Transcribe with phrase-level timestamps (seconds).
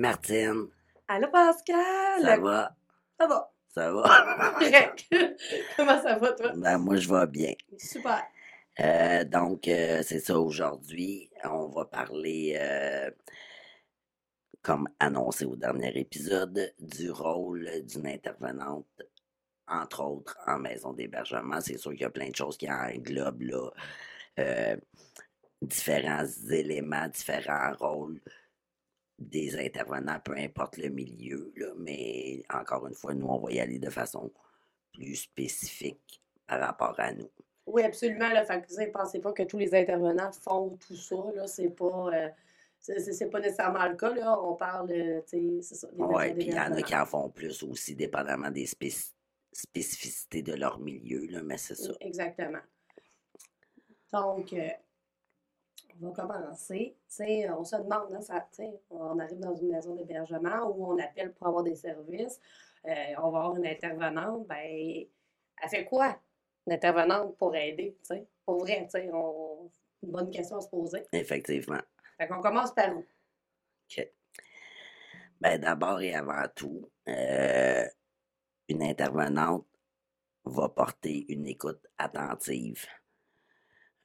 [0.00, 0.68] Martine.
[1.08, 2.22] Allô Pascal!
[2.22, 2.76] Ça va?
[3.18, 3.52] Ça va.
[3.68, 4.58] Ça va?
[5.76, 6.52] Comment ça va toi?
[6.56, 7.52] ben, moi, je vais bien.
[7.76, 8.22] Super.
[8.80, 13.10] Euh, donc, euh, c'est ça, aujourd'hui, on va parler, euh,
[14.62, 19.02] comme annoncé au dernier épisode, du rôle d'une intervenante,
[19.68, 21.60] entre autres, en maison d'hébergement.
[21.60, 23.70] C'est sûr qu'il y a plein de choses qui englobent là,
[25.60, 28.20] différents éléments, différents rôles
[29.20, 33.60] des intervenants, peu importe le milieu, là, mais encore une fois, nous, on va y
[33.60, 34.32] aller de façon
[34.92, 37.30] plus spécifique par rapport à nous.
[37.66, 38.30] Oui, absolument.
[38.30, 41.16] Là, fait que, pensez pas que tous les intervenants font tout ça.
[41.34, 42.10] Là, c'est pas.
[42.12, 42.28] euh,
[42.80, 44.40] c'est- pas nécessairement le cas, là.
[44.42, 46.96] On parle, euh, tu sais, c'est ça, des Oui, puis il y en a qui
[46.96, 49.12] en font plus aussi, dépendamment des spéc-
[49.52, 51.92] spécificités de leur milieu, là, mais c'est ça.
[52.00, 52.58] Exactement.
[54.12, 54.68] Donc, euh,
[56.00, 56.96] on va commencer.
[57.50, 58.46] On se demande, hein, ça,
[58.90, 62.40] on arrive dans une maison d'hébergement où on appelle pour avoir des services.
[62.86, 64.56] Euh, on va avoir une intervenante, ben,
[65.62, 66.18] elle fait quoi?
[66.66, 68.26] Une intervenante pour aider, tu sais?
[68.44, 69.70] Pour vrai, tu sais, on...
[70.02, 71.06] une bonne question à se poser.
[71.12, 71.80] Effectivement.
[72.18, 73.00] Fait qu'on commence par où?
[73.00, 74.12] OK.
[75.40, 77.84] Ben, d'abord et avant tout, euh,
[78.68, 79.66] une intervenante
[80.44, 82.86] va porter une écoute attentive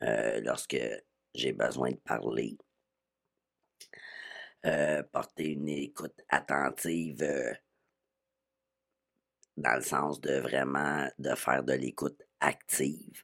[0.04, 0.78] euh, lorsque
[1.36, 2.58] j'ai besoin de parler.
[4.66, 7.54] Euh, porter une écoute attentive euh,
[9.58, 13.24] dans le sens de vraiment de faire de l'écoute active,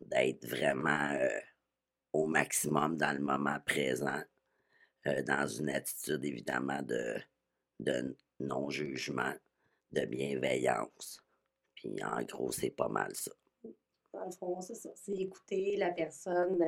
[0.00, 1.40] d'être vraiment euh,
[2.12, 4.22] au maximum dans le moment présent,
[5.04, 7.18] dans une attitude évidemment de,
[7.80, 9.34] de non-jugement,
[9.90, 11.18] de bienveillance.
[11.74, 13.32] Puis en gros, c'est pas mal ça.
[14.14, 14.90] Le fond, c'est ça.
[14.94, 16.62] C'est écouter la personne,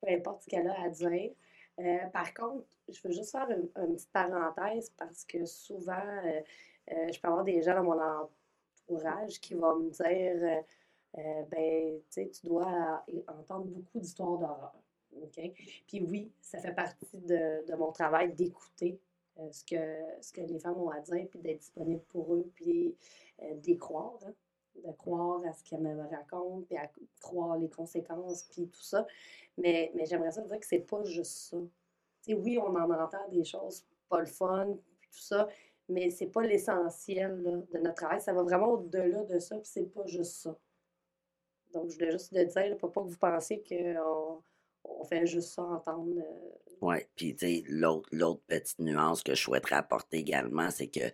[0.00, 1.32] peu importe ce qu'elle a à dire.
[1.80, 5.92] Euh, par contre, je veux juste faire une, petite parenthèse parce que souvent,
[6.24, 6.40] euh,
[6.92, 8.00] euh, je peux avoir des gens dans mon
[8.88, 10.04] entourage qui vont me dire
[10.42, 10.62] euh,
[11.18, 14.74] euh, ben, tu dois entendre beaucoup d'histoires d'horreur.
[15.22, 15.52] OK?
[15.86, 19.00] Puis oui, ça fait partie de, mon travail d'écouter
[19.38, 22.50] euh, ce, que, ce que les femmes ont à dire, puis d'être disponible pour eux,
[22.54, 22.96] puis
[23.42, 24.18] euh, d'y croire.
[24.26, 24.34] hein
[24.82, 26.90] de croire à ce qu'elle me raconte, puis à
[27.20, 29.06] croire les conséquences, puis tout ça.
[29.58, 31.58] Mais, mais j'aimerais ça dire que c'est pas juste ça.
[32.28, 35.48] Oui, on en entend des choses pas le fun, puis tout ça,
[35.88, 38.20] mais c'est pas l'essentiel de notre travail.
[38.20, 40.56] Ça va vraiment au-delà de ça, puis c'est pas juste ça.
[41.72, 44.42] Donc, je voulais juste le dire, pour pas que vous pensiez qu'on
[44.84, 46.18] on fait juste ça entendre.
[46.18, 51.10] euh, Oui, puis tu sais, l'autre petite nuance que je souhaiterais apporter également, c'est que,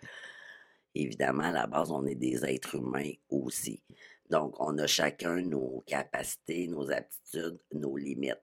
[0.94, 3.82] évidemment, à la base, on est des êtres humains aussi.
[4.30, 8.42] Donc, on a chacun nos capacités, nos aptitudes, nos limites.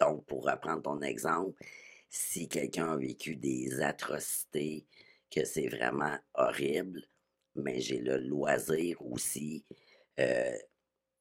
[0.00, 1.62] Donc, pour reprendre ton exemple,
[2.08, 4.86] si quelqu'un a vécu des atrocités,
[5.30, 7.02] que c'est vraiment horrible,
[7.54, 9.64] mais j'ai le loisir aussi
[10.18, 10.56] euh,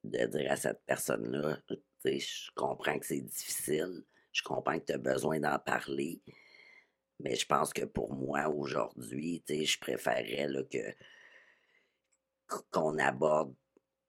[0.03, 1.59] de dire à cette personne-là,
[2.05, 6.21] je comprends que c'est difficile, je comprends que tu as besoin d'en parler,
[7.19, 10.93] mais je pense que pour moi, aujourd'hui, je préférerais là, que
[12.71, 13.53] qu'on aborde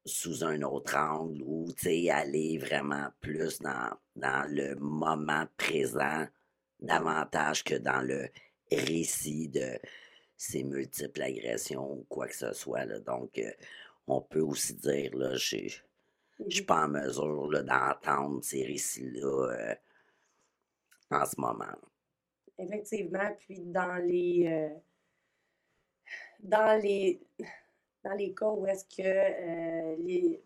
[0.06, 1.68] sous un autre angle ou
[2.10, 6.26] aller vraiment plus dans, dans le moment présent
[6.80, 8.28] davantage que dans le
[8.72, 9.78] récit de
[10.36, 12.86] ces multiples agressions ou quoi que ce soit.
[12.86, 12.98] Là.
[13.00, 13.52] Donc, euh,
[14.06, 15.68] on peut aussi dire, là, je
[16.48, 19.74] je suis pas en mesure d'entendre ces récits-là euh,
[21.10, 21.76] en ce moment.
[22.62, 24.78] Effectivement, puis dans les euh,
[26.40, 27.20] dans les
[28.04, 30.42] dans les cas où est-ce que euh, les,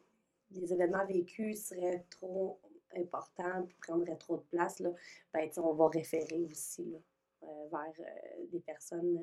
[0.50, 2.59] les événements vécus seraient trop
[2.97, 4.91] importants puis prendraient trop de place, là,
[5.33, 6.99] ben, on va référer aussi là,
[7.44, 7.93] euh, vers
[8.50, 9.21] des personnes,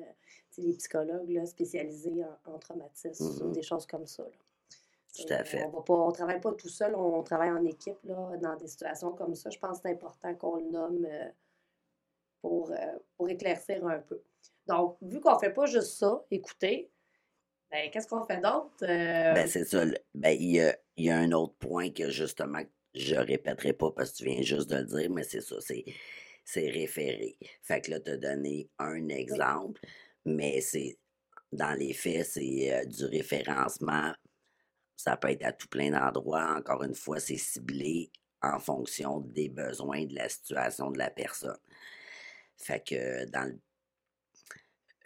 [0.58, 3.52] les psychologues là, spécialisés en, en traumatisme ou Mhm.
[3.52, 4.22] des choses comme ça.
[4.24, 4.30] là.
[5.14, 5.62] Tout à fait.
[5.66, 8.66] On va pas, on travaille pas tout seul, on travaille en équipe là, dans des
[8.66, 9.50] situations comme ça.
[9.50, 11.28] Je pense que c'est important qu'on le nomme euh,
[12.42, 14.22] pour, euh, pour éclaircir un peu.
[14.66, 16.90] Donc, vu qu'on fait pas juste ça, écouter,
[17.70, 18.74] ben, qu'est-ce qu'on fait d'autre?
[18.82, 19.84] Euh, Ben, c'est ça.
[20.14, 22.60] Ben, il y a, il y a un autre point que justement,
[22.94, 25.84] je répéterai pas parce que tu viens juste de le dire, mais c'est ça, c'est,
[26.44, 27.38] c'est référé.
[27.62, 29.80] Fait que là, tu as donné un exemple,
[30.26, 30.98] mais c'est,
[31.50, 34.12] dans les faits, c'est euh, du référencement.
[34.96, 36.56] Ça peut être à tout plein d'endroits.
[36.56, 38.10] Encore une fois, c'est ciblé
[38.42, 41.56] en fonction des besoins de la situation de la personne.
[42.62, 43.58] Fait que dans le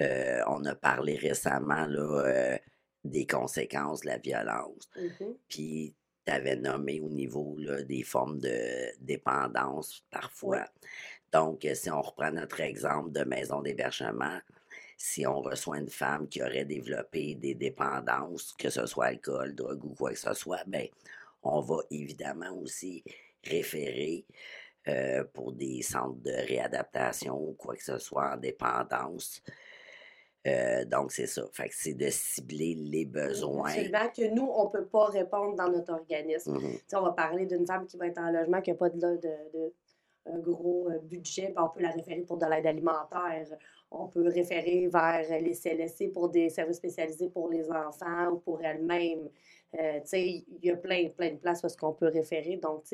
[0.03, 2.59] euh, on a parlé récemment là, euh,
[3.05, 4.89] des conséquences de la violence.
[4.97, 5.95] mhm, Puis
[6.27, 10.67] tu avais nommé au niveau là, des formes de dépendance parfois.
[11.33, 14.39] Donc, si on reprend notre exemple de maison d'hébergement,
[14.99, 19.85] si on reçoit une femme qui aurait développé des dépendances, que ce soit alcool, drogue
[19.85, 20.87] ou quoi que ce soit, ben,
[21.43, 23.05] on va évidemment aussi
[23.45, 24.25] référer
[24.89, 29.43] euh, pour des centres de réadaptation ou quoi que ce soit en dépendance.
[30.47, 31.43] Euh, donc, c'est ça.
[31.53, 33.71] Fait que c'est de cibler les besoins.
[33.71, 36.59] Absolument, que nous, on ne peut pas répondre dans notre organisme.
[36.59, 38.99] Mmh on va parler d'une femme qui va être en logement, qui n'a pas de,
[38.99, 39.73] de,
[40.27, 43.47] un gros euh, budget, ben, on peut la référer pour de l'aide alimentaire.
[43.91, 48.61] On peut référer vers les CLSC pour des services spécialisés pour les enfants ou pour
[48.63, 49.29] elles-mêmes.
[49.79, 52.57] Euh, il y a plein, plein de places où ce qu'on peut référer.
[52.57, 52.85] Donc,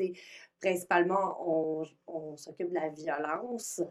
[0.59, 3.81] principalement, on, on s'occupe de la violence.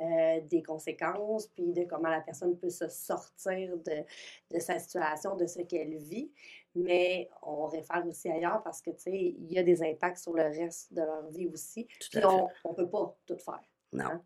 [0.00, 4.02] Euh, des conséquences, puis de comment la personne peut se sortir de,
[4.50, 6.32] de sa situation, de ce qu'elle vit.
[6.74, 10.32] Mais on réfère aussi ailleurs parce que, tu sais, il y a des impacts sur
[10.32, 11.84] le reste de leur vie aussi.
[11.84, 13.60] puis on ne peut pas tout faire.
[13.92, 14.04] Non.
[14.06, 14.22] Hein?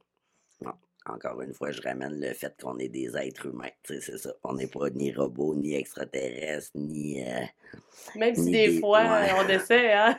[0.61, 0.75] Non
[1.07, 3.71] encore une fois, je ramène le fait qu'on est des êtres humains.
[3.85, 4.33] C'est ça.
[4.43, 7.23] On n'est pas ni robots, ni extraterrestres, ni.
[7.23, 7.41] Euh,
[8.17, 9.03] Même si des, fois,
[9.39, 10.19] on essaie, hein?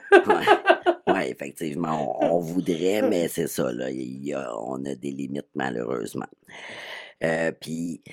[1.08, 3.72] oui, effectivement, on, voudrait, mais c'est ça.
[3.72, 6.30] Là, y a, on a des limites, malheureusement.
[7.24, 8.04] Euh, puis,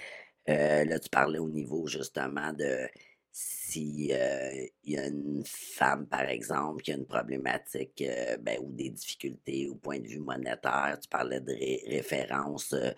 [0.49, 2.89] euh, là, tu parlais au niveau, justement, de
[3.32, 8.70] s'il euh, y a une femme, par exemple, qui a une problématique euh, ben, ou
[8.70, 11.55] des difficultés au point de vue monétaire, tu parlais de
[11.90, 12.90] référence euh,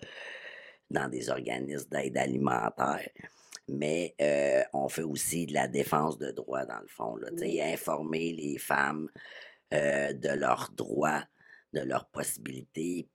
[0.91, 3.09] dans des organismes d'aide alimentaire.
[3.67, 4.15] Mais
[4.73, 7.15] on fait aussi de la défense de droits, dans le fond.
[7.15, 7.29] Là,
[7.73, 9.09] Informer les femmes
[9.71, 11.23] de leurs droits,
[11.73, 13.09] de leurs possibilités,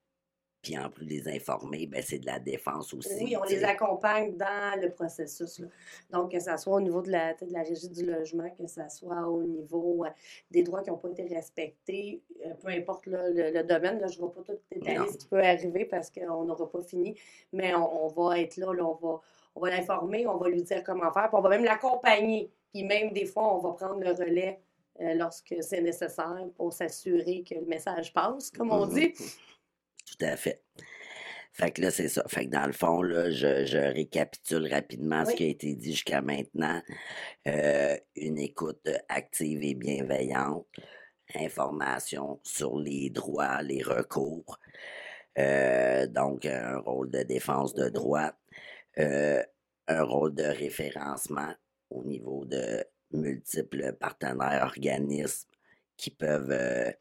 [0.62, 3.25] puis en plus les informer, ben, c'est de la défense aussi.
[3.25, 5.62] Oui, on les accompagne dans le processus.
[6.11, 8.83] Donc, que ce soit au niveau de la, de la régie du logement, que ce
[8.91, 10.11] soit au niveau euh,
[10.51, 14.27] des droits qui n'ont pas été respectés, euh, peu importe le, domaine, là, je ne
[14.27, 17.19] vais pas tout détailler ce qui peut arriver parce qu'on n'aura pas fini,
[17.53, 19.21] mais on, va être là, on va,
[19.55, 22.51] on va l'informer, on va lui dire comment faire, puis on va même l'accompagner.
[22.73, 24.61] Puis même des fois, on va prendre le relais
[25.01, 29.15] euh, lorsque c'est nécessaire pour s'assurer que le message passe, comme on dit.
[30.11, 30.62] Tout à fait.
[31.53, 32.25] Fait que là, c'est ça.
[32.29, 36.23] Fait que dans le fond, là, je, récapitule rapidement ce qui a été dit jusqu'à
[36.23, 36.81] maintenant.
[37.47, 40.67] Euh, une écoute active et bienveillante.
[41.35, 44.59] Information sur les droits, les recours.
[45.39, 48.33] Euh, donc, un rôle de défense de droit.
[48.99, 49.43] Euh,
[49.87, 51.53] un rôle de référencement
[51.91, 55.49] au niveau de multiples partenaires, organismes
[55.97, 56.95] qui peuvent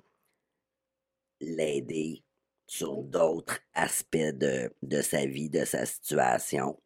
[1.40, 2.24] l'aider
[2.70, 6.80] sur d'autres aspects de, de, sa vie, de sa situation.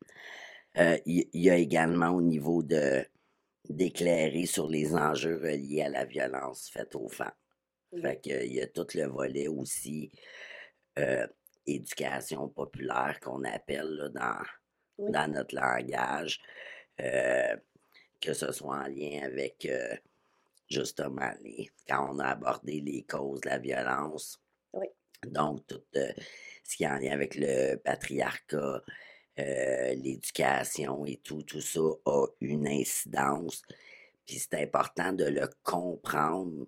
[0.77, 3.05] Euh, il y, a également au niveau de
[3.69, 7.31] d'éclairer sur les enjeux reliés à la violence faite aux femmes.
[8.01, 10.09] Fait que, il y a tout le volet aussi
[10.99, 11.27] euh,
[11.65, 16.39] éducation populaire qu'on appelle dans, dans notre langage,
[17.01, 17.55] euh,
[18.21, 19.69] que ce soit en lien avec
[20.69, 24.42] justement les, quand on a abordé les causes de la violence.
[25.25, 26.11] Donc, tout euh,
[26.63, 28.83] ce qui est en lien avec le patriarcat,
[29.39, 33.63] euh, l'éducation et tout, tout ça a une incidence.
[34.25, 36.67] Puis c'est important de le comprendre,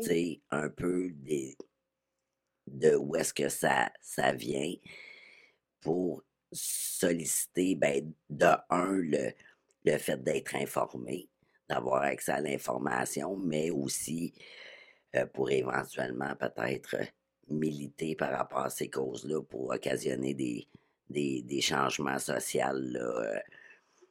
[0.00, 1.56] tu sais, un peu des,
[2.66, 4.74] de où est-ce que ça, ça vient
[5.80, 9.32] pour solliciter, ben, de un, le,
[9.84, 11.28] le fait d'être informé,
[11.68, 14.34] d'avoir accès à l'information, mais aussi
[15.14, 16.96] euh, pour éventuellement peut-être
[17.50, 20.66] militer par rapport à ces causes-là pour occasionner des,
[21.10, 22.62] des, changements sociaux.
[22.96, 23.38] Euh.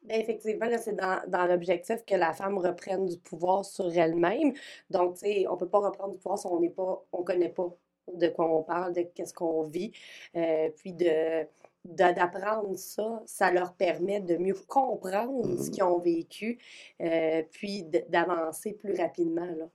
[0.03, 4.53] Ben, effectivement, c'est dans, dans l'objectif que la femme reprenne du pouvoir sur elle-même.
[4.89, 7.23] Donc, tu sais, on ne peut pas reprendre du pouvoir si on n'est pas, on
[7.23, 7.69] connaît pas
[8.13, 9.91] de quoi on parle, de qu'est-ce qu'on vit.
[10.35, 11.45] Euh, puis de
[11.85, 16.59] d'apprendre ça, ça leur permet de mieux comprendre ce mmh qu'ils ont vécu,
[17.01, 19.45] euh, puis d'avancer plus rapidement.
[19.45, 19.69] Là.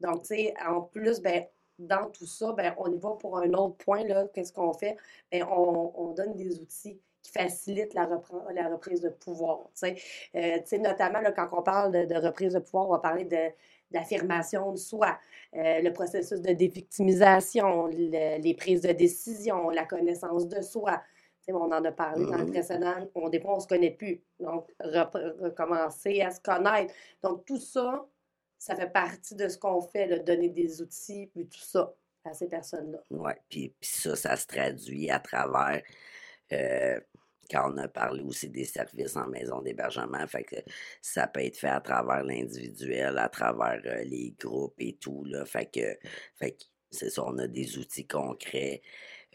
[0.00, 1.46] Donc, tu sais, en plus, ben,
[1.78, 4.04] dans tout ça, ben, on y va pour un autre point.
[4.32, 4.96] Qu'est-ce qu'on fait?
[5.30, 8.08] Ben, on, donne des outils qui facilitent la,
[8.54, 9.68] la reprise de pouvoir.
[9.84, 13.52] Euh, notamment, là, quand on parle de, reprise de pouvoir, on va parler de,
[13.92, 15.18] l'affirmation de soi,
[15.54, 21.00] euh, le processus de dévictimisation, les prises de décision, la connaissance de soi.
[21.48, 22.94] on en a parlé dans le mmh précédent.
[23.14, 24.22] On, des fois, on ne se connaît plus.
[24.40, 26.92] Donc, recommencer à se connaître.
[27.22, 28.06] Donc, tout ça,
[28.58, 31.94] ça fait partie de ce qu'on fait, donner des outils, puis tout ça
[32.24, 32.98] à ces personnes-là.
[33.10, 35.82] Oui, puis, ça, ça se traduit à travers,
[36.52, 37.00] euh,
[37.50, 40.56] quand on a parlé aussi des services en maison d'hébergement, fait que
[41.00, 45.44] ça peut être fait à travers l'individuel, à travers euh, les groupes et tout, là,
[45.44, 45.96] fait que,
[46.36, 46.56] fait
[46.90, 48.80] c'est ça, on a des outils concrets.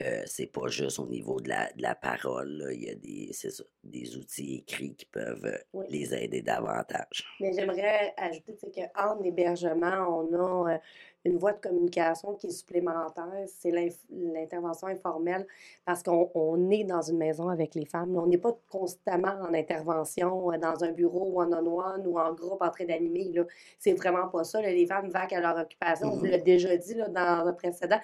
[0.01, 2.69] Euh, c'est pas juste au niveau de la, de la parole.
[2.73, 5.85] Il y a des, c'est ça, des outils écrits qui peuvent euh, Oui.
[5.89, 7.23] les aider davantage.
[7.39, 8.55] Mais j'aimerais ajouter
[8.95, 10.77] qu'en hébergement, on a euh,
[11.23, 13.71] une voie de communication qui est supplémentaire, c'est
[14.09, 15.45] l'intervention informelle,
[15.85, 18.15] parce qu'on on est dans une maison avec les femmes.
[18.17, 22.85] On n'est pas constamment en intervention dans un bureau one-on-one ou en groupe en train
[22.85, 23.31] d'animer.
[23.33, 23.43] là.
[23.77, 24.61] C'est vraiment pas ça.
[24.63, 24.71] là.
[24.71, 26.07] Les femmes vaquent à leur occupation.
[26.07, 26.31] On vous Mhm.
[26.31, 27.99] l'a déjà dit là, dans le précédent.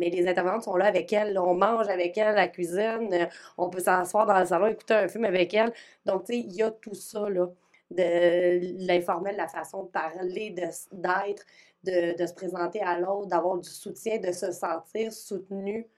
[0.00, 1.38] Mais les intervenantes sont là avec elles.
[1.38, 3.08] On mange avec elles la cuisine.
[3.12, 3.26] euh,
[3.58, 5.72] On peut s'asseoir dans le salon, écouter un film avec elles.
[6.04, 7.46] Donc, tu sais, il y a tout ça, là
[7.90, 11.44] de l'informel, la façon de parler, d'être,
[11.82, 15.88] de, de se présenter à l'autre, d'avoir du soutien, de se sentir soutenu,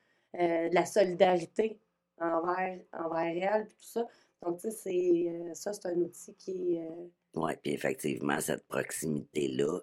[0.40, 1.78] euh, de la solidarité
[2.18, 4.06] envers, envers elle, tout ça.
[4.42, 6.80] Donc, tu sais, c'est, euh, ça, c'est un outil qui est...
[6.80, 9.80] euh, Oui, puis effectivement, cette proximité-là,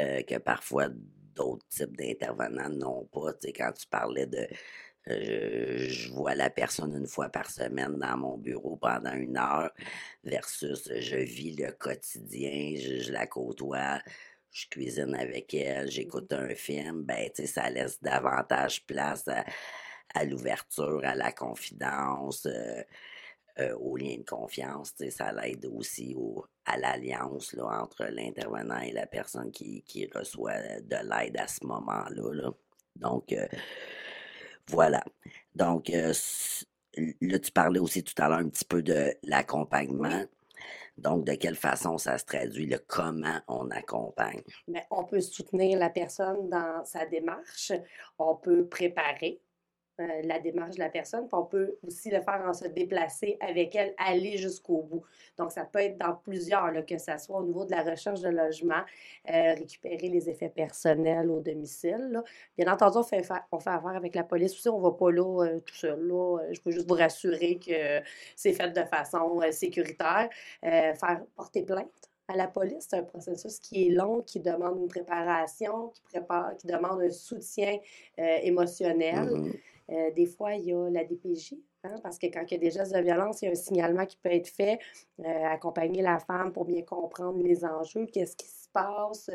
[0.00, 0.88] euh, que parfois
[1.38, 3.32] d'autres types d'intervenants n'ont pas.
[3.34, 4.46] Tu sais, quand tu parlais de
[5.08, 9.70] euh, je vois la personne une fois par semaine dans mon bureau pendant une heure
[10.24, 14.00] versus je vis le quotidien, je, je la côtoie,
[14.50, 19.44] je cuisine avec elle, j'écoute un film, ben tu sais, ça laisse davantage place à,
[20.14, 22.46] à l'ouverture, à la confidence.
[22.46, 22.82] euh,
[23.60, 24.94] euh, au lien de confiance.
[24.94, 29.82] tu sais, Ça l'aide aussi au, à l'alliance là, entre l'intervenant et la personne qui,
[29.82, 32.32] qui reçoit de l'aide à ce moment-là.
[32.34, 32.50] là.
[32.96, 33.46] Donc, euh,
[34.68, 35.02] voilà.
[35.54, 36.12] Donc, euh,
[37.20, 40.24] là, tu parlais aussi tout à l'heure un petit peu de l'accompagnement.
[40.96, 44.42] Donc, de quelle façon ça se traduit, le comment on accompagne?
[44.66, 47.72] ben, on peut soutenir la personne dans sa démarche,
[48.18, 49.40] on peut préparer
[50.00, 53.36] euh, la démarche de la personne, puis on peut aussi le faire en se déplacer
[53.40, 55.02] avec elle, aller jusqu'au bout.
[55.36, 58.20] Donc, ça peut être dans plusieurs, là, que ce soit au niveau de la recherche
[58.20, 58.82] de logement,
[59.30, 62.22] euh, récupérer les effets personnels au domicile.
[62.56, 64.92] Bien entendu, on fait, fa- on fait affaire avec la police aussi, on ne va
[64.92, 66.00] pas là euh, tout seul.
[66.06, 66.38] Là.
[66.52, 68.00] Je peux juste vous rassurer que
[68.36, 70.28] c'est fait de façon sécuritaire.
[70.62, 71.90] Faire porter plainte
[72.28, 76.56] à la police, c'est un processus qui est long, qui demande une préparation, qui, prépare,
[76.56, 77.78] qui demande un soutien
[78.18, 79.30] émotionnel.
[79.30, 79.52] Mhm.
[79.90, 81.54] Euh, des fois, il y a la DPJ,
[81.84, 83.54] hein, parce que quand il y a des gestes de violence, il y a un
[83.54, 84.78] signalement qui peut être fait,
[85.20, 89.30] euh, accompagner la femme pour bien comprendre les enjeux, qu'est-ce qui se passe,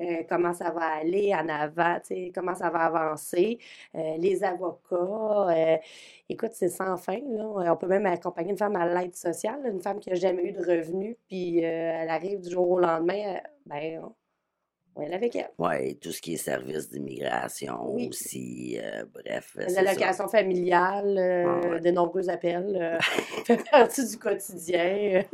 [0.00, 1.98] euh, comment ça va aller en avant,
[2.34, 3.58] comment ça va avancer,
[3.94, 5.80] les avocats.
[6.28, 7.18] écoute, c'est sans fin.
[7.28, 7.72] Là.
[7.72, 10.52] On peut même accompagner une femme à l'aide sociale, une femme qui n'a jamais eu
[10.52, 14.02] de revenus, puis elle arrive du jour au lendemain, ben,
[14.96, 15.50] on, est avec elle.
[15.58, 18.08] Oui, tout ce qui est service d'immigration Oui.
[18.08, 21.80] aussi, euh, bref, Les allocations familiales, euh, Ouais.
[21.80, 22.98] de nombreux appels, euh,
[23.46, 25.22] fait partie du quotidien.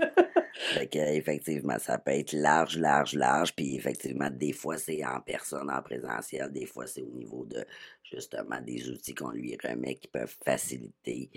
[0.54, 3.54] Fait que, effectivement, ça peut être large, large, large.
[3.54, 6.52] Puis effectivement, des fois, c'est en personne, en présentiel.
[6.52, 7.64] Des fois, c'est au niveau de,
[8.04, 11.31] justement, des outils qu'on lui remet qui peuvent faciliter.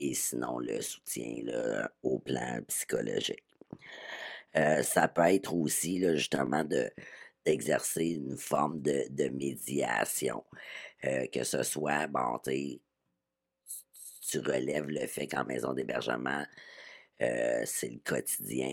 [0.00, 3.44] Et sinon, le soutien là, au plan psychologique.
[4.56, 6.90] Euh, ça peut être aussi, là, justement, de
[7.46, 10.44] d'exercer une forme de, de médiation.
[11.04, 12.80] Euh, que ce soit, bon, tu
[14.28, 16.44] tu relèves le fait qu'en maison d'hébergement,
[17.22, 18.72] euh, c'est le quotidien.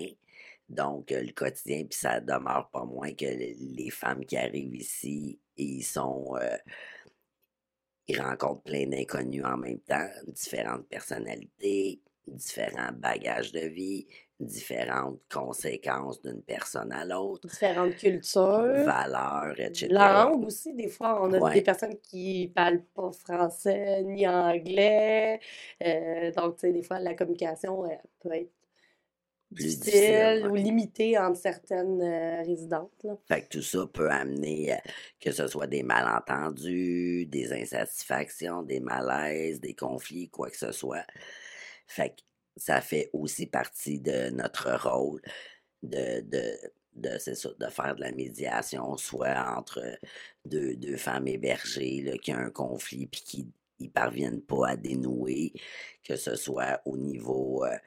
[0.70, 5.40] Donc, le quotidien, puis ça demeure pas moins que le- les femmes qui arrivent ici,
[5.58, 6.36] ils sont.
[8.08, 14.08] ils rencontrent plein d'inconnus en même temps, différentes personnalités, différents bagages de vie,
[14.40, 18.86] différentes conséquences d'une personne à l'autre, Différentes cultures.
[18.86, 19.88] valeurs, etc.
[19.90, 21.54] Langue aussi, des fois, on a Ouais.
[21.54, 25.40] des personnes qui parlent pas français ni anglais.
[25.84, 28.52] Euh, donc, tu sais, des fois, la communication elle peut être
[29.54, 32.92] Plus difficile difficile, ou limitée entre certaines euh, résidentes.
[33.04, 33.16] Là.
[33.28, 34.78] Fait que tout ça peut amener euh,
[35.22, 41.06] que ce soit des malentendus, des insatisfactions, des malaises, des conflits, quoi que ce soit.
[41.88, 42.22] Fait que
[42.58, 45.22] ça fait aussi partie de notre rôle
[45.84, 46.58] de, de,
[46.94, 47.18] de,
[47.60, 49.82] de faire de la médiation, soit entre
[50.46, 53.48] deux, deux femmes hébergées là, qui ont un conflit puis qui
[53.80, 55.54] ne parviennent pas à dénouer,
[56.04, 57.78] que ce soit au niveau euh,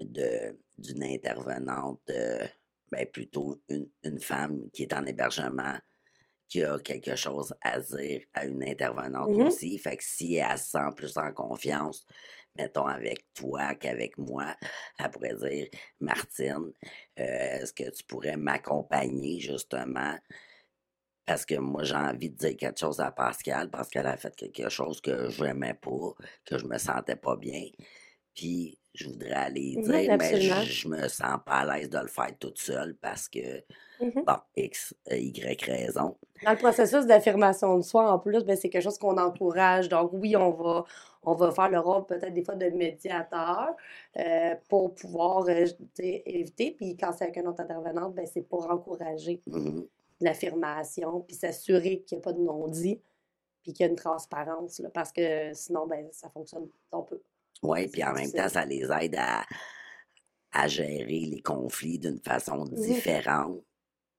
[0.00, 2.46] d'une intervenante, euh,
[2.90, 5.74] ben plutôt une, une femme qui est en hébergement,
[6.54, 9.40] qui a quelque chose à dire à une intervenante Mhm.
[9.40, 9.76] aussi.
[9.76, 12.06] Fait que si elle se sent plus en confiance,
[12.56, 14.54] mettons avec toi qu'avec moi,
[15.00, 15.66] elle pourrait dire
[15.98, 16.72] Martine,
[17.18, 20.16] euh, est-ce que tu pourrais m'accompagner justement?
[21.26, 24.34] Parce que moi, j'ai envie de dire quelque chose à Pascal parce qu'elle a fait
[24.36, 26.12] quelque chose que je n'aimais pas,
[26.44, 27.64] que je me sentais pas bien.
[28.34, 32.06] Puis je voudrais aller Mhm, dire, mais je, me sens pas à l'aise de le
[32.06, 33.62] faire toute seule parce que,
[34.00, 34.24] Mhm.
[34.24, 36.16] bon, X, euh, Y raison.
[36.44, 39.88] Dans le processus d'affirmation de soi, en plus, ben, c'est quelque chose qu'on encourage.
[39.88, 40.84] Donc, oui, on va,
[41.24, 43.74] on va faire le rôle peut-être des fois de médiateur
[44.16, 45.66] euh, pour pouvoir euh,
[45.98, 46.70] éviter.
[46.72, 49.88] Puis quand c'est avec un autre intervenant, ben, c'est pour encourager mm-hmm.
[50.20, 53.00] l'affirmation, puis s'assurer qu'il n'y a pas de non-dit,
[53.62, 54.82] puis qu'il y a une transparence.
[54.92, 57.20] parce que sinon, ben, ça fonctionne un peu.
[57.64, 59.44] Oui, puis en même temps, ça les aide à,
[60.52, 63.64] à gérer les conflits d'une façon différente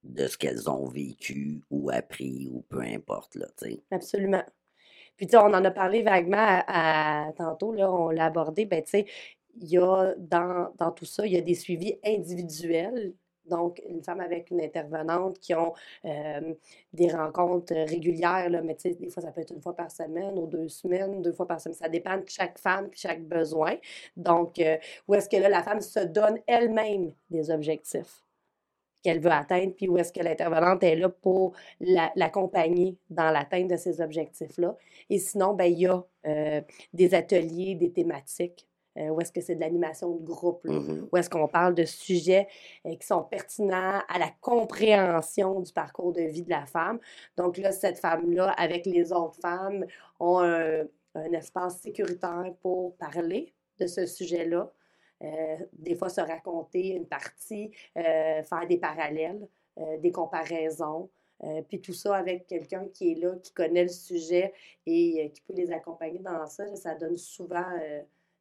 [0.03, 3.83] de ce qu'elles ont vécu ou appris ou peu importe, là, tu sais.
[3.91, 4.43] Absolument.
[5.17, 9.05] Puis, on en a parlé vaguement à, tantôt, là, on l'a abordé, ben, tu sais,
[9.61, 13.13] il y a dans, dans, tout ça, il y a des suivis individuels.
[13.49, 15.73] Donc, une femme avec une intervenante qui ont
[16.93, 20.47] des rencontres régulières, là, mais des fois, ça peut être une fois par semaine ou
[20.47, 21.77] deux semaines, deux fois par semaine.
[21.77, 23.75] Ça dépend de chaque femme et chaque besoin.
[24.17, 24.61] Donc,
[25.07, 28.25] où est-ce que là, la femme se donne elle-même des objectifs?
[29.05, 33.75] qu'elle veut atteindre, puis où est-ce que l'intervenante est là pour l'accompagner dans l'atteinte de
[33.75, 34.75] ces objectifs-là.
[35.11, 36.61] Et sinon, ben, il y a euh,
[36.91, 41.09] des ateliers, des thématiques, euh, où est-ce que c'est de l'animation de groupe, mm-hmm.
[41.11, 42.47] où est-ce qu'on parle de sujets
[42.85, 46.99] euh, qui sont pertinents à la compréhension du parcours de vie de la femme.
[47.35, 49.85] Donc là, cette femme-là, avec les autres femmes,
[50.19, 54.71] ont un espace sécuritaire pour parler de ce sujet-là.
[55.23, 59.47] Euh, des fois se raconter une partie, euh, faire des parallèles,
[59.99, 61.09] des comparaisons.
[61.67, 64.53] puis tout ça avec quelqu'un qui est là, qui connaît le sujet
[64.85, 67.65] et qui peut les accompagner dans ça, ça donne souvent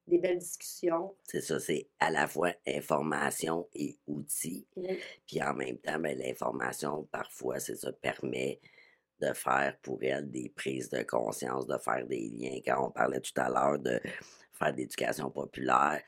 [0.07, 1.15] des belles discussions.
[1.25, 4.67] C'est ça, c'est à la fois information et outils.
[5.27, 8.61] Puis en même temps, ben, l'information, parfois, c'est ça, permet
[9.21, 12.61] de faire pour elle des prises de conscience, de faire des liens.
[12.65, 14.01] Quand on parlait tout à l'heure de
[14.53, 16.03] faire d'éducation populaire,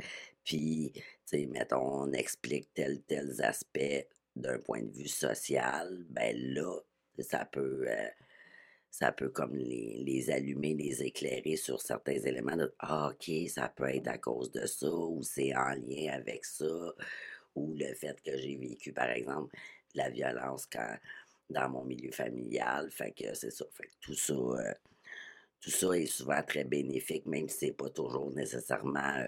[0.45, 6.37] puis, tu sais, mettons, on explique tel, tel aspect d'un point de vue social, ben
[6.55, 6.79] là,
[7.19, 8.09] ça peut, euh,
[8.99, 13.69] ça peut comme les, les, allumer, les éclairer sur certains éléments de ah, OK, ça
[13.69, 16.95] peut être à cause de ça, ou c'est en lien avec ça,
[17.55, 19.55] ou le fait que j'ai vécu, par exemple,
[19.95, 20.97] la violence quand,
[21.51, 22.91] dans mon milieu familial.
[22.91, 23.67] Fait que c'est ça.
[23.75, 24.33] Fait que tout ça.
[24.33, 24.73] Euh,
[25.61, 29.27] tout ça est souvent très bénéfique, même si c'est pas toujours nécessairement euh,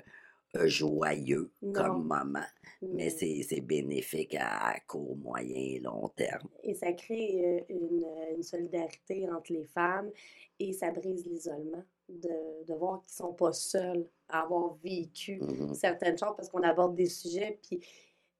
[0.64, 2.46] joyeux comme moment,
[2.82, 6.48] mais c'est bénéfique à, court, moyen et long terme.
[6.62, 8.06] Et ça crée une,
[8.36, 10.10] une solidarité entre les femmes
[10.58, 15.40] et ça brise l'isolement de, de, voir qu'ils ne sont pas seuls à avoir vécu
[15.40, 17.80] mmh certaines choses parce qu'on aborde des sujets, puis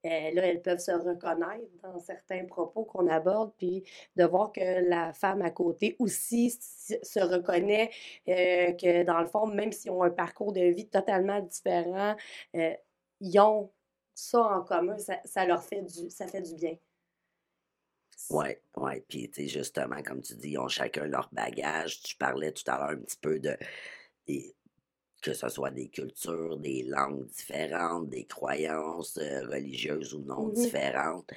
[0.09, 3.85] euh, là, elles peuvent se reconnaître dans certains propos qu'on aborde, puis
[4.17, 7.91] de voir que la femme à côté aussi se reconnaît,
[8.29, 12.17] euh, que dans le fond, même s'ils ont un parcours de vie totalement différent,
[12.57, 12.75] euh,
[13.21, 13.71] ils ont
[14.15, 16.77] ça en commun, ça, leur fait du, ça fait du bien.
[18.31, 19.01] Oui, oui.
[19.09, 22.03] Puis, justement, comme tu dis, ils ont chacun leur bagage.
[22.03, 23.57] Tu parlais tout à l'heure un petit peu de
[25.23, 31.31] que ce soit des cultures, des langues différentes, des croyances euh, religieuses ou non différentes.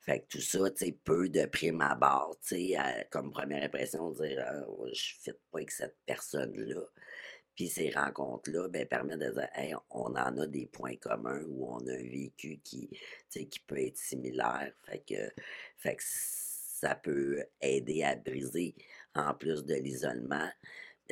[0.00, 4.10] Fait que tout ça, tu sais, peu de prime abord, tu sais, comme première impression,
[4.10, 6.82] dire ah, je ne fit pas avec cette personne-là.
[7.54, 11.68] Puis ces rencontres-là ben, permettent de dire hey, on en a des points communs ou
[11.68, 12.90] on a un vécu qui,
[13.30, 14.72] qui peut être similaire.
[14.86, 15.30] Fait que,
[15.76, 18.74] fait que ça peut aider à briser,
[19.14, 20.48] en plus de l'isolement,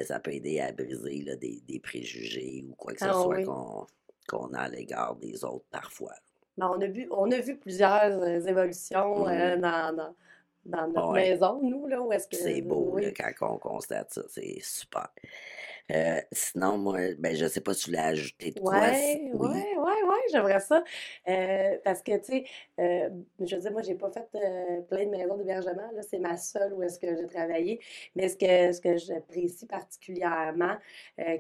[0.05, 3.87] ça peut aider à briser des, préjugés ou quoi que ce ah soit
[4.29, 6.15] qu'on a à l'égard des autres parfois.
[6.57, 9.61] Ben, on, a vu, on a vu plusieurs euh, évolutions euh, mmh.
[9.61, 10.15] dans,
[10.65, 12.37] dans, notre maison, nous, là, où est-ce que...
[12.37, 15.09] C'est beau, quand on constate ça, c'est super.
[15.93, 18.81] Euh, sinon, moi, ben, je sais pas si tu l'as ajouté de quoi.
[18.81, 20.85] Oui, oui, oui, oui, j'aimerais ça.
[21.29, 22.45] Euh, parce que, tu sais,
[22.79, 24.29] euh, je veux dire, moi, j'ai pas fait
[24.89, 25.91] plein de maisons d'hébergement.
[25.93, 27.81] Là, c'est ma seule où est-ce que j'ai travaillé.
[28.15, 30.77] Mais ce que, ce que j'apprécie particulièrement,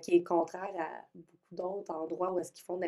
[0.02, 2.86] qui est contraire à beaucoup d'autres endroits où est-ce qu'ils font de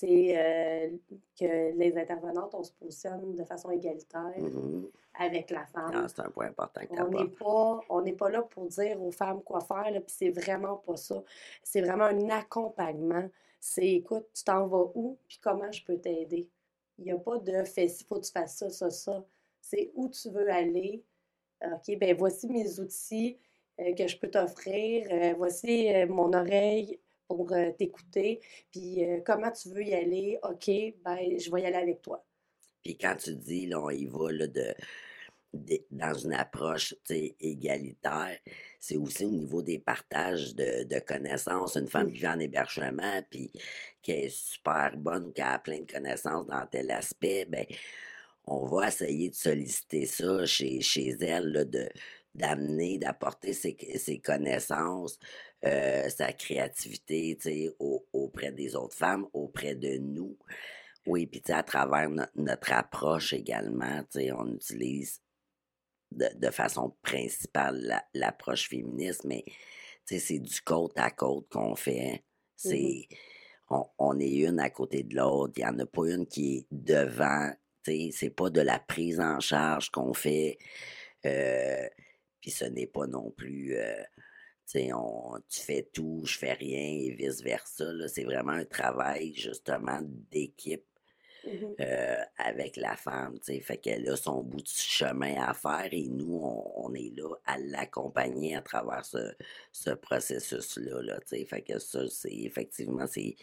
[0.00, 1.00] c'est
[1.38, 4.34] que les intervenantes, on se positionne de façon égalitaire.
[4.38, 4.86] Mmh
[5.18, 5.90] avec la femme.
[5.94, 9.10] Ah, c'est un point important que on n'est pas On pas là pour dire aux
[9.10, 11.22] femmes quoi faire, puis c'est vraiment pas ça.
[11.62, 13.28] C'est vraiment un accompagnement.
[13.60, 16.48] C'est, écoute, tu t'en vas où, puis comment je peux t'aider?
[16.98, 19.24] Il n'y a pas de fais il faut que tu fasses ça, ça, ça.
[19.60, 21.04] C'est où tu veux aller.
[21.64, 23.36] OK, ben voici mes outils
[23.80, 25.08] euh, que je peux t'offrir.
[25.10, 28.40] Euh, voici euh, mon oreille pour t'écouter.
[28.72, 30.38] Puis comment tu veux y aller?
[30.42, 30.66] OK,
[31.04, 32.24] ben je vais y aller avec toi.
[32.82, 34.74] Puis quand tu dis, là, on y va là, de
[35.90, 38.38] dans une approche égalitaire,
[38.78, 41.76] c'est aussi au niveau des partages de, connaissances.
[41.76, 43.50] Une femme qui vit en hébergement, puis
[44.02, 47.64] qui est super bonne, qui a plein de connaissances dans tel aspect, ben,
[48.44, 51.88] on va essayer de solliciter ça chez, chez elle, là, de
[52.34, 55.18] d'amener, d'apporter ses, ses, connaissances,
[55.64, 57.76] euh, sa créativité, tu sais,
[58.12, 60.36] auprès des autres femmes, auprès de nous.
[61.06, 65.20] Oui, puis à travers notre approche également, tu sais, on utilise
[66.12, 69.44] de, façon principale l'approche féministe, mais
[70.04, 72.12] c'est du côte à côte qu'on fait.
[72.12, 72.16] Hein.
[72.16, 73.08] Mmh c'est
[73.70, 75.54] on, est une à côté de l'autre.
[75.56, 77.52] Il n'y en a pas une qui est devant.
[77.84, 80.58] C'est pas de la prise en charge qu'on fait.
[81.24, 81.88] Euh,
[82.40, 83.76] puis ce n'est pas non plus.
[83.76, 84.02] Euh,
[84.94, 87.84] on, tu fais tout, je fais rien et vice-versa.
[88.08, 90.00] C'est vraiment un travail justement
[90.30, 90.84] d'équipe
[91.44, 93.60] Mmh euh, avec la femme, tu sais.
[93.60, 97.58] Fait qu'elle a son bout de chemin à faire et nous, on, est là à
[97.58, 99.32] l'accompagner à travers ce,
[99.72, 101.44] ce processus-là, là, tu sais.
[101.44, 103.36] Fait que ça, c'est effectivement, c'est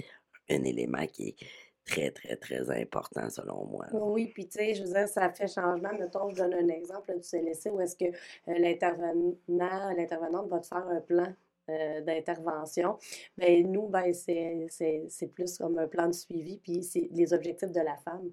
[0.49, 1.35] un élément qui est
[1.85, 3.87] très, très, très important selon moi.
[3.93, 5.91] Oui, puis tu sais, je veux dire, ça fait changement.
[5.97, 10.67] Mettons, je donne un exemple du CLSC où est-ce que euh, l'intervenant, l'intervenante va te
[10.67, 11.33] faire un plan
[11.69, 12.99] euh, d'intervention.
[13.37, 17.71] Mais ben, nous, ben, c'est plus comme un plan de suivi, puis c'est les objectifs
[17.71, 18.31] de la femme.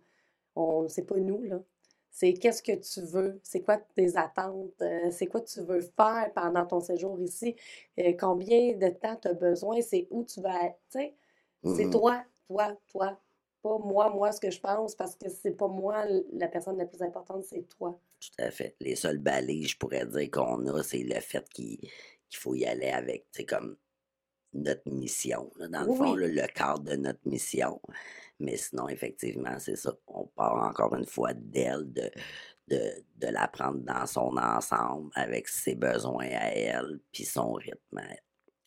[0.54, 1.62] On C'est pas nous, là.
[2.10, 6.30] C'est qu'est-ce que tu veux, c'est quoi tes attentes, euh, c'est quoi tu veux faire
[6.34, 7.56] pendant ton séjour ici,
[7.98, 11.14] euh, combien de temps tu as besoin, c'est où tu vas être, tu sais?
[11.64, 13.18] C'est mmh toi, toi, toi,
[13.62, 16.86] pas moi, moi, ce que je pense, parce que c'est pas moi la personne la
[16.86, 17.98] plus importante, c'est toi.
[18.20, 18.76] Tout à fait.
[18.80, 21.78] Les seuls balises, je pourrais dire, qu'on a, c'est le fait qu'il
[22.32, 23.76] qu'il faut y aller avec, c'est comme
[24.54, 27.80] notre mission, dans le fond, le cadre de notre mission.
[28.38, 29.94] Mais sinon, effectivement, c'est ça.
[30.06, 32.10] On part encore une fois d'elle, de,
[32.68, 32.80] de,
[33.16, 38.10] de la prendre dans son ensemble, avec ses besoins à elle, puis son rythme à
[38.10, 38.22] elle.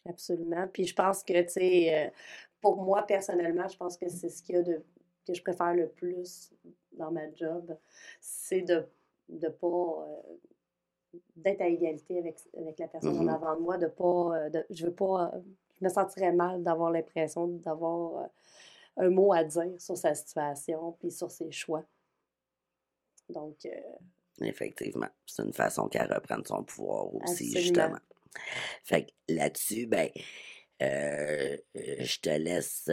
[0.07, 0.67] Absolument.
[0.71, 2.09] Puis je pense que, tu sais, euh,
[2.65, 4.81] pour moi, personnellement, je pense que c'est ce qu'il y a de,
[5.27, 6.51] que je préfère le plus
[6.93, 7.77] dans ma job,
[8.19, 8.87] c'est de
[9.29, 13.77] ne pas euh, d'être à égalité avec, avec la personne en mmh avant de moi,
[13.77, 15.39] de pas, euh, de, je veux pas, euh,
[15.79, 18.27] je me sentirais mal d'avoir l'impression d'avoir euh,
[18.97, 21.83] un mot à dire sur sa situation puis sur ses choix.
[23.29, 23.67] Donc.
[24.41, 25.09] Effectivement.
[25.27, 27.99] C'est une façon qu'elle reprenne son pouvoir aussi, justement.
[28.83, 30.09] Fait que là-dessus, ben,
[30.79, 32.89] je te laisse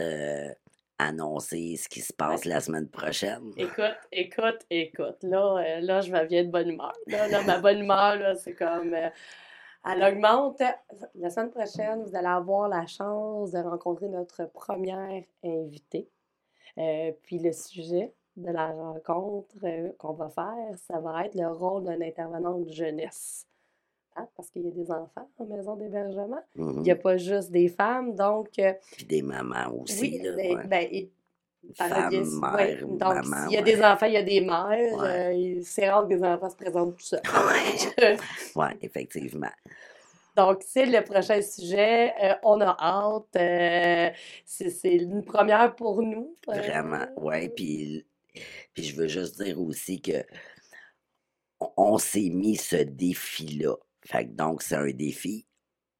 [1.03, 3.51] annoncer ce qui se passe la semaine prochaine?
[3.57, 5.17] Écoute, écoute, écoute.
[5.23, 6.93] Là, euh, là je viens de bonne humeur.
[7.07, 8.93] Là, ma bonne humeur, c'est comme.
[8.93, 9.09] Euh,
[9.85, 10.61] elle augmente.
[11.15, 16.09] La semaine prochaine, vous allez avoir la chance de rencontrer notre première invitée.
[16.77, 19.55] Euh, puis le sujet de la rencontre
[19.97, 23.45] qu'on va faire, ça va être le rôle d'un intervenant de jeunesse.
[24.15, 26.41] Hein, parce qu'il y a des enfants en maison d'hébergement.
[26.55, 28.49] Il n'y a mmh pas juste des femmes, donc...
[28.59, 30.35] Euh, Puis des mamans aussi, là.
[30.35, 30.67] Ben, ouais.
[30.67, 30.87] ben,
[32.97, 35.01] donc, s'il y a des enfants, il y a des mères.
[35.01, 37.21] Euh, c'est rare que des enfants se présentent tout seuls.
[38.55, 39.51] oui, effectivement.
[40.35, 42.13] Donc, c'est le prochain sujet.
[42.21, 44.13] Euh, on a hâte.
[44.45, 46.35] c'est une première pour nous.
[46.47, 47.49] Vraiment, oui.
[47.49, 48.05] Puis,
[48.73, 50.23] puis je veux juste dire aussi que
[51.77, 55.47] on s'est mis ce défi-là fait donc, c'est un défi.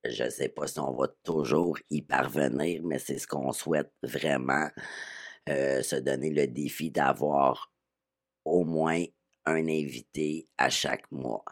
[0.04, 3.92] Je ne sais pas si on va toujours y parvenir, mais c'est ce qu'on souhaite
[4.04, 4.68] vraiment,
[5.50, 7.72] euh, se donner le défi d'avoir
[8.44, 9.04] au moins
[9.46, 11.46] un invité à chaque mois.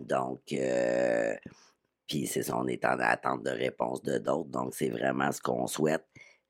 [0.00, 1.34] Donc, euh,
[2.06, 4.50] puis c'est ça, on est en attente de réponse de d'autres.
[4.50, 6.04] Donc, c'est vraiment ce qu'on souhaite.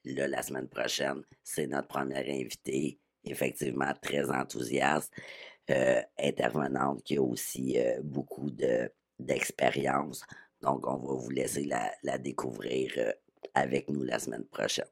[0.04, 2.98] Là, la semaine prochaine, c'est notre première invité.
[3.24, 5.12] Effectivement, très enthousiaste.
[5.70, 10.24] Euh, intervenante qui a aussi beaucoup de d'expérience.
[10.62, 11.64] Donc, on va vous laisser
[12.02, 13.12] la, découvrir euh,
[13.54, 14.88] avec nous la semaine prochaine.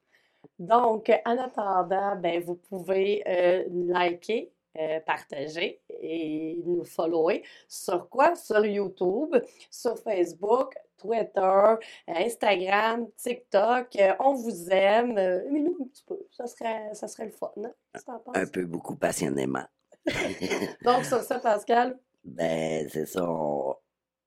[0.58, 7.42] Donc, en attendant, ben, vous pouvez euh, liker, euh, partager et nous follower.
[7.68, 8.34] Sur quoi?
[8.34, 9.36] Sur YouTube,
[9.70, 11.74] sur Facebook, Twitter,
[12.06, 13.98] Instagram, TikTok.
[14.20, 15.14] on vous aime.
[15.14, 16.18] mais nous, un petit peu.
[16.30, 17.52] Ça serait, ça serait le fun.
[17.62, 18.20] Hein?
[18.34, 19.64] Un peu, beaucoup passionnément.
[20.84, 21.98] Donc, sur ça, Pascal?
[22.24, 23.28] Ben, c'est ça.
[23.28, 23.76] On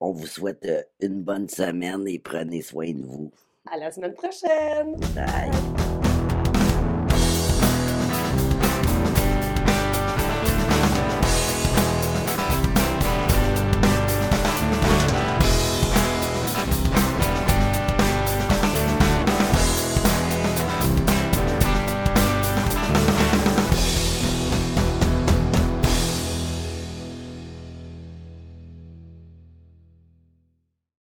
[0.10, 3.32] vous souhaite euh, une bonne semaine et prenez soin de vous.
[3.72, 4.96] À la semaine prochaine.
[5.14, 5.91] Bye.